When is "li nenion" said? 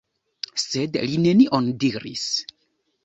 1.11-1.69